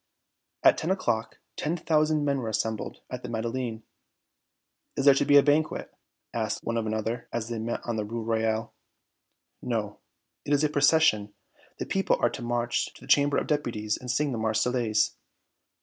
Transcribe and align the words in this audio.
At 0.63 0.79
ten 0.79 0.89
o'clock 0.89 1.37
ten 1.55 1.77
thousand 1.77 2.25
men 2.25 2.39
were 2.39 2.49
assembled 2.49 3.01
at 3.11 3.21
the 3.21 3.29
Madeleine. 3.29 3.83
"Is 4.97 5.05
there 5.05 5.13
to 5.13 5.25
be 5.25 5.37
a 5.37 5.43
banquet?" 5.43 5.93
asked 6.33 6.63
one 6.63 6.75
of 6.75 6.87
another, 6.87 7.29
as 7.31 7.49
they 7.49 7.59
met 7.59 7.81
on 7.83 7.97
the 7.97 8.03
Rue 8.03 8.23
Royale. 8.23 8.73
"No. 9.61 9.99
It 10.43 10.53
is 10.53 10.63
a 10.63 10.69
procession. 10.69 11.35
The 11.77 11.85
people 11.85 12.17
are 12.19 12.31
to 12.31 12.41
march 12.41 12.91
to 12.95 13.01
the 13.01 13.07
Chamber 13.07 13.37
of 13.37 13.45
Deputies 13.45 13.95
and 13.95 14.09
sing 14.09 14.31
the 14.31 14.39
Marseillaise." 14.39 15.15